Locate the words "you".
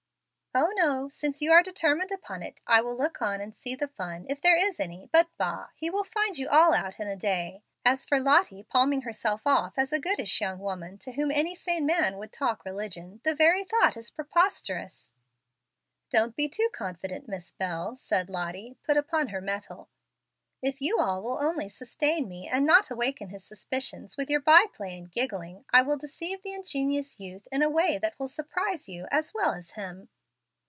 1.41-1.53, 6.37-6.49, 20.81-20.99, 28.89-29.07